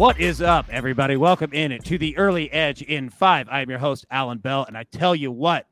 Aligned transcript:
What 0.00 0.18
is 0.18 0.40
up, 0.40 0.64
everybody? 0.70 1.18
Welcome 1.18 1.52
in 1.52 1.78
to 1.78 1.98
the 1.98 2.16
early 2.16 2.50
edge 2.50 2.80
in 2.80 3.10
five. 3.10 3.50
I 3.50 3.60
am 3.60 3.68
your 3.68 3.78
host, 3.78 4.06
Allan 4.10 4.38
Bell, 4.38 4.64
and 4.64 4.74
I 4.74 4.84
tell 4.84 5.14
you 5.14 5.30
what, 5.30 5.66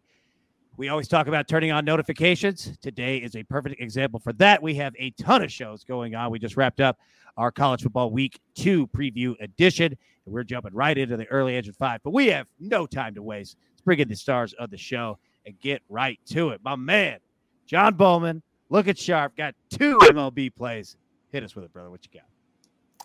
we 0.76 0.90
always 0.90 1.08
talk 1.08 1.28
about 1.28 1.48
turning 1.48 1.72
on 1.72 1.86
notifications. 1.86 2.76
Today 2.82 3.16
is 3.16 3.36
a 3.36 3.42
perfect 3.44 3.80
example 3.80 4.20
for 4.20 4.34
that. 4.34 4.62
We 4.62 4.74
have 4.74 4.92
a 4.98 5.12
ton 5.12 5.42
of 5.42 5.50
shows 5.50 5.82
going 5.82 6.14
on. 6.14 6.30
We 6.30 6.38
just 6.38 6.58
wrapped 6.58 6.78
up 6.78 6.98
our 7.38 7.50
college 7.50 7.80
football 7.80 8.10
week 8.10 8.38
two 8.54 8.86
preview 8.88 9.34
edition, 9.40 9.96
and 10.26 10.34
we're 10.34 10.44
jumping 10.44 10.74
right 10.74 10.98
into 10.98 11.16
the 11.16 11.26
early 11.28 11.56
edge 11.56 11.66
in 11.66 11.72
five. 11.72 12.02
But 12.04 12.12
we 12.12 12.26
have 12.26 12.46
no 12.60 12.84
time 12.84 13.14
to 13.14 13.22
waste. 13.22 13.56
Let's 13.72 13.80
bring 13.80 13.98
in 13.98 14.08
the 14.08 14.14
stars 14.14 14.52
of 14.58 14.68
the 14.68 14.76
show 14.76 15.18
and 15.46 15.58
get 15.58 15.80
right 15.88 16.20
to 16.32 16.50
it. 16.50 16.60
My 16.62 16.76
man, 16.76 17.20
John 17.64 17.94
Bollman, 17.94 18.42
look 18.68 18.88
at 18.88 18.98
Sharp, 18.98 19.38
got 19.38 19.54
two 19.70 19.96
MLB 20.02 20.54
plays. 20.54 20.98
Hit 21.32 21.44
us 21.44 21.56
with 21.56 21.64
it, 21.64 21.72
brother. 21.72 21.88
What 21.88 22.04
you 22.04 22.20
got? 22.20 22.28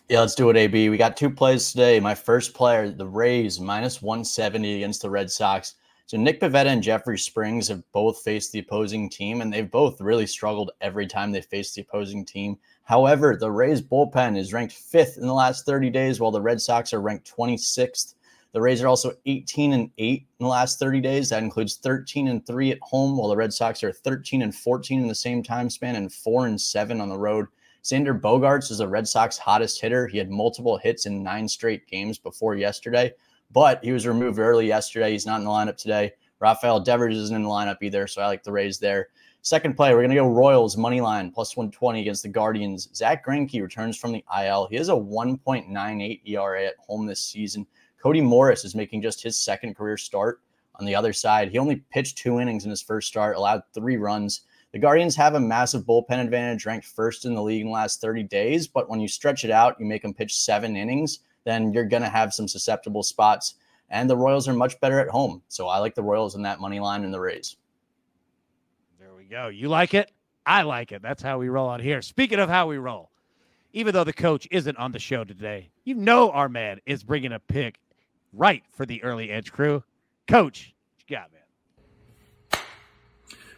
Yeah, 0.10 0.20
let's 0.20 0.36
do 0.36 0.50
it, 0.50 0.58
AB. 0.58 0.90
We 0.90 0.98
got 0.98 1.16
two 1.16 1.30
plays 1.30 1.72
today. 1.72 1.98
My 2.02 2.14
first 2.14 2.54
player, 2.54 2.92
the 2.92 3.08
Rays, 3.08 3.62
minus 3.62 4.02
170 4.02 4.76
against 4.76 5.02
the 5.02 5.10
Red 5.10 5.32
Sox. 5.32 5.76
So 6.08 6.18
Nick 6.18 6.42
Pivetta 6.42 6.66
and 6.66 6.84
Jeffrey 6.84 7.18
Springs 7.18 7.70
have 7.70 7.90
both 7.94 8.22
faced 8.22 8.52
the 8.52 8.60
opposing 8.60 9.10
team, 9.10 9.40
and 9.40 9.52
they've 9.52 9.72
both 9.72 10.02
really 10.02 10.28
struggled 10.28 10.72
every 10.82 11.08
time 11.08 11.32
they 11.32 11.40
faced 11.40 11.76
the 11.76 11.82
opposing 11.84 12.26
team. 12.26 12.58
However, 12.84 13.38
the 13.40 13.50
Rays 13.50 13.82
bullpen 13.82 14.38
is 14.38 14.52
ranked 14.52 14.74
fifth 14.74 15.18
in 15.18 15.26
the 15.26 15.34
last 15.34 15.66
30 15.66 15.90
days, 15.90 16.20
while 16.20 16.32
the 16.32 16.42
Red 16.42 16.60
Sox 16.60 16.92
are 16.92 17.02
ranked 17.02 17.34
26th. 17.34 18.16
The 18.52 18.62
Rays 18.62 18.84
are 18.84 18.90
also 18.90 19.14
18 19.26 19.72
and 19.72 19.90
8 19.98 20.28
in 20.38 20.44
the 20.44 20.50
last 20.50 20.80
30 20.80 21.00
days. 21.00 21.30
That 21.30 21.44
includes 21.44 21.78
13 21.78 22.28
and 22.28 22.46
3 22.46 22.72
at 22.72 22.80
home, 22.82 23.18
while 23.18 23.30
the 23.30 23.38
Red 23.38 23.54
Sox 23.54 23.82
are 23.86 23.94
13 23.94 24.42
and 24.42 24.54
14 24.54 25.00
in 25.00 25.08
the 25.08 25.16
same 25.16 25.42
time 25.42 25.70
span 25.70 25.96
and 25.96 26.12
4 26.12 26.48
and 26.48 26.60
7 26.60 27.00
on 27.00 27.08
the 27.08 27.18
road. 27.18 27.48
Xander 27.84 28.18
Bogaerts 28.18 28.72
is 28.72 28.78
the 28.78 28.88
Red 28.88 29.08
Sox 29.08 29.38
hottest 29.38 29.82
hitter. 29.82 30.08
He 30.08 30.18
had 30.18 30.30
multiple 30.30 30.78
hits 30.78 31.06
in 31.06 31.22
nine 31.22 31.48
straight 31.50 31.86
games 31.86 32.18
before 32.18 32.56
yesterday, 32.56 33.12
but 33.52 33.84
he 33.84 33.92
was 33.92 34.08
removed 34.08 34.40
early 34.40 34.68
yesterday. 34.68 35.12
He's 35.12 35.26
not 35.26 35.40
in 35.40 35.46
the 35.46 35.52
lineup 35.52 35.76
today. 35.76 36.14
Rafael 36.40 36.80
Devers 36.80 37.18
isn't 37.18 37.36
in 37.36 37.44
the 37.44 37.50
lineup 37.50 37.78
either, 37.82 38.08
so 38.08 38.22
I 38.22 38.28
like 38.28 38.44
the 38.44 38.52
Rays 38.52 38.80
there. 38.80 39.10
Second 39.42 39.76
play, 39.76 39.92
we're 39.92 40.00
going 40.00 40.10
to 40.10 40.16
go 40.16 40.28
Royals 40.30 40.78
money 40.78 41.02
line 41.02 41.30
plus 41.30 41.58
120 41.58 42.00
against 42.00 42.24
the 42.24 42.30
Guardians. 42.30 42.88
Zack 42.96 43.26
Greinke 43.26 43.62
returns 43.62 43.98
from 43.98 44.14
the 44.14 44.24
IL. 44.42 44.68
He 44.68 44.78
has 44.78 44.88
a 44.88 44.94
1.98 44.94 46.22
ERA 46.26 46.66
at 46.66 46.76
home 46.80 47.06
this 47.06 47.20
season. 47.20 47.68
Cody 48.02 48.22
Morris 48.22 48.64
is 48.64 48.76
making 48.76 49.02
just 49.02 49.22
his 49.22 49.38
second 49.38 49.76
career 49.76 49.98
start. 49.98 50.40
On 50.76 50.86
the 50.86 50.96
other 50.96 51.12
side, 51.12 51.52
he 51.52 51.58
only 51.58 51.84
pitched 51.92 52.18
two 52.18 52.40
innings 52.40 52.64
in 52.64 52.70
his 52.70 52.82
first 52.82 53.10
start, 53.10 53.36
allowed 53.36 53.64
three 53.74 53.98
runs. 53.98 54.42
The 54.74 54.80
Guardians 54.80 55.16
have 55.16 55.36
a 55.36 55.40
massive 55.40 55.84
bullpen 55.84 56.20
advantage, 56.20 56.66
ranked 56.66 56.88
first 56.88 57.26
in 57.26 57.36
the 57.36 57.44
league 57.44 57.62
in 57.62 57.68
the 57.68 57.74
last 57.74 58.02
30 58.02 58.24
days. 58.24 58.68
But 58.68 58.90
when 58.90 59.00
you 59.00 59.08
stretch 59.08 59.46
it 59.46 59.52
out, 59.52 59.80
you 59.80 59.86
make 59.86 60.02
them 60.02 60.16
pitch 60.16 60.36
seven 60.36 60.76
innings, 60.76 61.20
then 61.44 61.72
you're 61.72 61.86
going 61.86 62.02
to 62.02 62.10
have 62.10 62.34
some 62.34 62.48
susceptible 62.48 63.04
spots. 63.04 63.56
And 63.92 64.10
the 64.10 64.18
Royals 64.18 64.48
are 64.48 64.54
much 64.54 64.80
better 64.80 65.00
at 65.00 65.10
home. 65.10 65.44
So 65.48 65.68
I 65.68 65.78
like 65.78 65.94
the 65.94 66.02
Royals 66.02 66.34
in 66.34 66.42
that 66.42 66.60
money 66.60 66.80
line 66.80 67.04
and 67.04 67.14
the 67.14 67.20
Rays. 67.20 67.58
There 69.00 69.14
we 69.16 69.26
go. 69.26 69.50
You 69.50 69.70
like 69.70 69.94
it? 69.94 70.12
I 70.44 70.64
like 70.64 70.92
it. 70.92 71.04
That's 71.04 71.22
how 71.22 71.38
we 71.38 71.50
roll 71.50 71.70
out 71.70 71.80
here. 71.80 72.02
Speaking 72.02 72.40
of 72.40 72.50
how 72.50 72.68
we 72.68 72.78
roll, 72.78 73.12
even 73.74 73.94
though 73.94 74.04
the 74.04 74.12
coach 74.12 74.48
isn't 74.50 74.78
on 74.78 74.92
the 74.92 75.00
show 75.00 75.24
today, 75.24 75.70
you 75.84 75.94
know 75.94 76.32
our 76.32 76.50
man 76.50 76.82
is 76.88 77.04
bringing 77.04 77.32
a 77.32 77.40
pick 77.40 77.80
right 78.34 78.64
for 78.72 78.88
the 78.88 79.04
early 79.04 79.30
edge 79.30 79.52
crew. 79.52 79.84
Coach, 80.28 80.74
what 80.96 81.10
you 81.10 81.16
got, 81.16 81.32
man? 81.32 81.43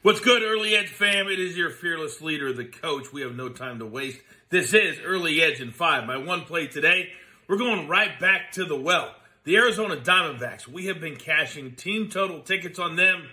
What's 0.05 0.19
good, 0.19 0.43
Early 0.43 0.75
Edge 0.75 0.89
fam? 0.89 1.29
It 1.29 1.39
is 1.39 1.57
your 1.57 1.71
fearless 1.71 2.21
leader, 2.21 2.53
the 2.53 2.63
coach. 2.63 3.11
We 3.11 3.21
have 3.21 3.35
no 3.35 3.49
time 3.49 3.79
to 3.79 3.88
waste. 3.88 4.21
This 4.51 4.71
is 4.71 4.99
Early 5.03 5.41
Edge 5.41 5.59
in 5.61 5.71
five. 5.71 6.05
My 6.05 6.17
one 6.17 6.41
play 6.41 6.67
today, 6.67 7.09
we're 7.47 7.57
going 7.57 7.88
right 7.88 8.19
back 8.19 8.51
to 8.51 8.65
the 8.65 8.79
well. 8.79 9.15
The 9.45 9.55
Arizona 9.57 9.95
Diamondbacks. 9.97 10.67
We 10.67 10.85
have 10.85 11.01
been 11.01 11.15
cashing 11.15 11.73
team 11.73 12.11
total 12.11 12.41
tickets 12.41 12.77
on 12.77 12.97
them. 12.97 13.27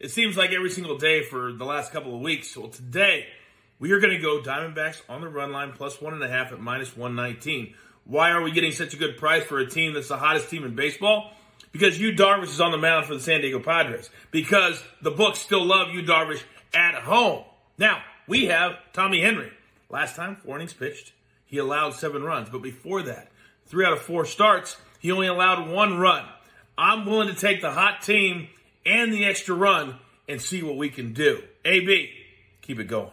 It 0.00 0.10
seems 0.10 0.38
like 0.38 0.52
every 0.52 0.70
single 0.70 0.96
day 0.96 1.22
for 1.22 1.52
the 1.52 1.66
last 1.66 1.92
couple 1.92 2.14
of 2.14 2.22
weeks. 2.22 2.56
Well, 2.56 2.68
today 2.68 3.26
we 3.78 3.92
are 3.92 4.00
going 4.00 4.14
to 4.14 4.18
go 4.18 4.40
Diamondbacks 4.40 5.02
on 5.10 5.20
the 5.20 5.28
run 5.28 5.52
line 5.52 5.72
plus 5.72 6.00
one 6.00 6.14
and 6.14 6.24
a 6.24 6.28
half 6.28 6.50
at 6.50 6.58
minus 6.58 6.96
119. 6.96 7.74
Why 8.06 8.30
are 8.30 8.40
we 8.40 8.52
getting 8.52 8.72
such 8.72 8.94
a 8.94 8.96
good 8.96 9.18
price 9.18 9.44
for 9.44 9.58
a 9.58 9.66
team 9.66 9.92
that's 9.92 10.08
the 10.08 10.16
hottest 10.16 10.48
team 10.48 10.64
in 10.64 10.76
baseball? 10.76 11.32
Because 11.72 12.00
Yu 12.00 12.12
Darvish 12.12 12.44
is 12.44 12.60
on 12.60 12.70
the 12.70 12.78
mound 12.78 13.06
for 13.06 13.14
the 13.14 13.20
San 13.20 13.42
Diego 13.42 13.60
Padres. 13.60 14.08
Because 14.30 14.82
the 15.02 15.10
books 15.10 15.40
still 15.40 15.64
love 15.64 15.90
Yu 15.92 16.02
Darvish 16.02 16.42
at 16.72 16.94
home. 16.94 17.44
Now, 17.76 18.02
we 18.26 18.46
have 18.46 18.72
Tommy 18.92 19.20
Henry. 19.20 19.52
Last 19.90 20.16
time, 20.16 20.36
four 20.36 20.56
innings 20.56 20.72
pitched. 20.72 21.12
He 21.44 21.58
allowed 21.58 21.94
seven 21.94 22.22
runs. 22.22 22.48
But 22.48 22.62
before 22.62 23.02
that, 23.02 23.30
three 23.66 23.84
out 23.84 23.92
of 23.92 24.00
four 24.00 24.24
starts, 24.24 24.76
he 25.00 25.12
only 25.12 25.26
allowed 25.26 25.68
one 25.68 25.98
run. 25.98 26.24
I'm 26.78 27.06
willing 27.06 27.28
to 27.28 27.38
take 27.38 27.60
the 27.60 27.70
hot 27.70 28.02
team 28.02 28.48
and 28.84 29.12
the 29.12 29.24
extra 29.24 29.54
run 29.54 29.96
and 30.28 30.40
see 30.40 30.62
what 30.62 30.76
we 30.76 30.88
can 30.88 31.12
do. 31.12 31.42
AB, 31.64 32.10
keep 32.62 32.80
it 32.80 32.84
going. 32.84 33.10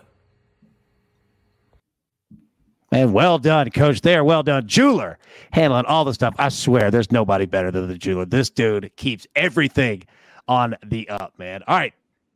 Man, 2.93 3.11
well 3.11 3.39
done, 3.39 3.71
coach. 3.71 4.01
There, 4.01 4.23
well 4.23 4.43
done. 4.43 4.67
Jeweler 4.67 5.17
handling 5.51 5.85
all 5.85 6.05
the 6.05 6.13
stuff. 6.13 6.35
I 6.37 6.49
swear 6.49 6.91
there's 6.91 7.11
nobody 7.11 7.47
better 7.47 7.71
than 7.71 7.87
the 7.87 7.97
jeweler. 7.97 8.25
This 8.25 8.51
dude 8.51 8.95
keeps 8.97 9.25
everything 9.35 10.03
on 10.47 10.75
the 10.85 11.09
up, 11.09 11.33
man. 11.39 11.63
All 11.65 11.75
right, 11.75 11.95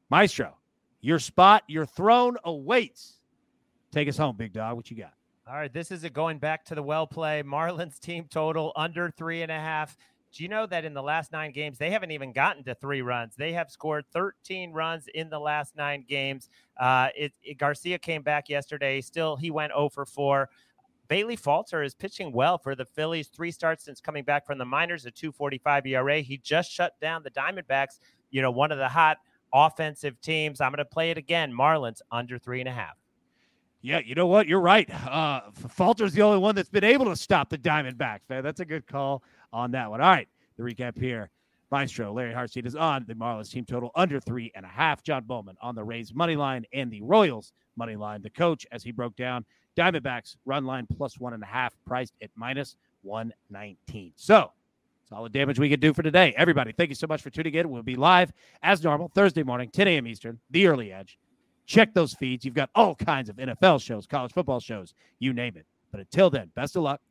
Maestro, 0.09 0.55
your 0.99 1.19
spot, 1.19 1.61
your 1.67 1.85
throne 1.85 2.37
awaits. 2.43 3.19
Take 3.91 4.09
us 4.09 4.17
home, 4.17 4.35
big 4.35 4.51
dog. 4.51 4.75
What 4.75 4.89
you 4.89 4.97
got? 4.97 5.13
All 5.47 5.53
right, 5.53 5.71
this 5.71 5.91
is 5.91 6.03
it 6.03 6.13
going 6.13 6.39
back 6.39 6.65
to 6.65 6.75
the 6.75 6.81
well 6.81 7.05
play. 7.05 7.43
Marlins 7.43 7.99
team 7.99 8.25
total 8.27 8.73
under 8.75 9.11
three 9.11 9.43
and 9.43 9.51
a 9.51 9.59
half. 9.59 9.95
Do 10.33 10.43
you 10.43 10.49
know 10.49 10.65
that 10.67 10.85
in 10.85 10.93
the 10.93 11.01
last 11.01 11.31
nine 11.31 11.51
games, 11.51 11.77
they 11.77 11.89
haven't 11.89 12.11
even 12.11 12.31
gotten 12.31 12.63
to 12.65 12.75
three 12.75 13.01
runs? 13.01 13.35
They 13.35 13.53
have 13.53 13.71
scored 13.71 14.05
13 14.13 14.71
runs 14.71 15.07
in 15.13 15.29
the 15.29 15.39
last 15.39 15.75
nine 15.75 16.05
games. 16.07 16.49
Uh, 16.79 17.09
it, 17.15 17.33
it, 17.43 17.57
Garcia 17.57 17.97
came 17.97 18.21
back 18.21 18.49
yesterday. 18.49 19.01
Still, 19.01 19.35
he 19.35 19.49
went 19.49 19.71
0 19.71 19.89
for 19.89 20.05
4. 20.05 20.49
Bailey 21.07 21.37
Falter 21.37 21.81
is 21.81 21.95
pitching 21.95 22.33
well 22.33 22.57
for 22.57 22.75
the 22.75 22.85
Phillies. 22.85 23.29
Three 23.29 23.51
starts 23.51 23.85
since 23.85 24.01
coming 24.01 24.23
back 24.23 24.45
from 24.45 24.57
the 24.57 24.65
minors, 24.65 25.05
a 25.05 25.11
245 25.11 25.85
ERA. 25.87 26.19
He 26.19 26.37
just 26.37 26.69
shut 26.71 26.99
down 26.99 27.23
the 27.23 27.31
Diamondbacks, 27.31 27.99
you 28.29 28.41
know, 28.41 28.51
one 28.51 28.71
of 28.71 28.77
the 28.77 28.89
hot 28.89 29.17
offensive 29.53 30.19
teams. 30.19 30.59
I'm 30.59 30.71
going 30.71 30.79
to 30.79 30.85
play 30.85 31.09
it 31.11 31.17
again. 31.17 31.53
Marlins 31.53 32.01
under 32.11 32.37
three 32.37 32.59
and 32.59 32.67
a 32.67 32.73
half. 32.73 32.97
Yeah, 33.87 34.01
you 34.05 34.15
know 34.15 34.27
what? 34.27 34.47
You're 34.47 34.59
right. 34.59 34.89
Uh, 35.07 35.43
Falter's 35.69 36.11
the 36.11 36.21
only 36.21 36.39
one 36.39 36.55
that's 36.55 36.69
been 36.69 36.83
able 36.83 37.05
to 37.05 37.15
stop 37.15 37.49
the 37.49 37.57
Diamondbacks, 37.57 38.19
man. 38.29 38.43
That's 38.43 38.59
a 38.59 38.65
good 38.65 38.85
call 38.85 39.23
on 39.53 39.71
that 39.71 39.89
one. 39.89 40.01
All 40.01 40.09
right, 40.09 40.27
the 40.57 40.63
recap 40.63 40.99
here. 40.99 41.29
Maestro 41.71 42.11
Larry 42.11 42.33
Hartstein 42.33 42.65
is 42.65 42.75
on 42.75 43.05
the 43.07 43.13
Marlins 43.13 43.49
team 43.49 43.63
total 43.63 43.91
under 43.95 44.19
three 44.19 44.51
and 44.55 44.65
a 44.65 44.67
half. 44.67 45.03
John 45.03 45.23
Bollman 45.23 45.55
on 45.61 45.73
the 45.73 45.85
Rays 45.85 46.13
money 46.13 46.35
line 46.35 46.65
and 46.73 46.91
the 46.91 47.01
Royals 47.01 47.53
money 47.77 47.95
line. 47.95 48.21
The 48.21 48.29
coach, 48.29 48.67
as 48.73 48.83
he 48.83 48.91
broke 48.91 49.15
down, 49.15 49.45
Diamondbacks 49.77 50.35
run 50.45 50.65
line 50.65 50.85
plus 50.97 51.17
one 51.17 51.33
and 51.33 51.41
a 51.41 51.45
half, 51.45 51.73
priced 51.85 52.13
at 52.21 52.29
minus 52.35 52.75
119. 53.03 54.11
So, 54.17 54.51
solid 55.07 55.31
damage 55.31 55.59
we 55.59 55.69
can 55.69 55.79
do 55.79 55.93
for 55.93 56.03
today. 56.03 56.33
Everybody, 56.35 56.73
thank 56.73 56.89
you 56.89 56.95
so 56.95 57.07
much 57.07 57.21
for 57.21 57.29
tuning 57.29 57.53
in. 57.53 57.69
We'll 57.69 57.83
be 57.83 57.95
live 57.95 58.33
as 58.63 58.83
normal 58.83 59.09
Thursday 59.15 59.43
morning, 59.43 59.69
10 59.69 59.87
a.m. 59.87 60.07
Eastern, 60.07 60.39
the 60.51 60.67
early 60.67 60.91
edge. 60.91 61.17
Check 61.67 61.93
those 61.93 62.13
feeds. 62.13 62.45
You've 62.45 62.55
got 62.55 62.69
all 62.73 62.95
kinds 62.95 63.29
of 63.29 63.35
NFL 63.35 63.83
shows, 63.83 64.07
college 64.07 64.31
football 64.31 64.61
shows, 64.61 64.93
you 65.19 65.33
name 65.33 65.57
it. 65.57 65.65
But 65.91 65.99
until 65.99 66.29
then, 66.29 66.49
best 66.55 66.75
of 66.77 66.83
luck. 66.83 67.01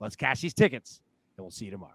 Let's 0.00 0.16
cash 0.16 0.40
these 0.40 0.54
tickets 0.54 1.00
and 1.36 1.44
we'll 1.44 1.50
see 1.50 1.66
you 1.66 1.72
tomorrow. 1.72 1.92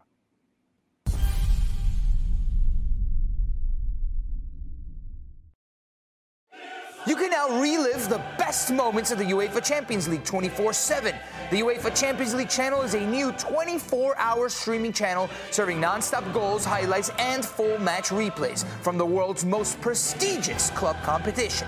You 7.07 7.15
can 7.15 7.31
now 7.31 7.61
relive 7.61 8.09
the 8.09 8.21
best 8.37 8.71
moments 8.71 9.11
of 9.11 9.17
the 9.17 9.23
UEFA 9.23 9.65
Champions 9.65 10.09
League 10.09 10.25
24 10.25 10.73
7. 10.73 11.15
The 11.49 11.61
UEFA 11.61 11.99
Champions 11.99 12.35
League 12.35 12.49
channel 12.49 12.81
is 12.81 12.93
a 12.93 12.99
new 12.99 13.31
24 13.31 14.17
hour 14.17 14.49
streaming 14.49 14.91
channel 14.91 15.29
serving 15.51 15.79
non 15.79 16.01
stop 16.01 16.31
goals, 16.33 16.65
highlights, 16.65 17.09
and 17.17 17.43
full 17.43 17.79
match 17.79 18.09
replays 18.09 18.65
from 18.83 18.97
the 18.97 19.05
world's 19.05 19.45
most 19.45 19.79
prestigious 19.79 20.69
club 20.71 20.97
competition. 21.03 21.67